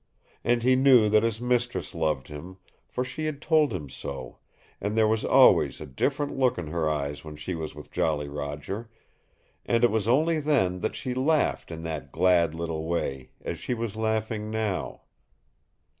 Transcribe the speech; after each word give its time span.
And 0.43 0.63
he 0.63 0.75
knew 0.75 1.09
that 1.09 1.21
his 1.21 1.39
mistress 1.39 1.93
loved 1.93 2.27
him, 2.27 2.57
for 2.87 3.03
she 3.03 3.25
had 3.25 3.39
told 3.39 3.71
him 3.71 3.87
so, 3.87 4.39
and 4.81 4.97
there 4.97 5.07
was 5.07 5.23
always 5.23 5.79
a 5.79 5.85
different 5.85 6.35
look 6.35 6.57
in 6.57 6.65
her 6.69 6.89
eyes 6.89 7.23
when 7.23 7.35
she 7.35 7.53
was 7.53 7.75
with 7.75 7.91
Jolly 7.91 8.27
Roger, 8.27 8.89
and 9.63 9.83
it 9.83 9.91
was 9.91 10.07
only 10.07 10.39
then 10.39 10.79
that 10.79 10.95
she 10.95 11.13
laughed 11.13 11.69
in 11.69 11.83
that 11.83 12.11
glad 12.11 12.55
little 12.55 12.85
way 12.87 13.29
as 13.43 13.59
she 13.59 13.75
was 13.75 13.95
laughing 13.95 14.49
now. 14.49 15.01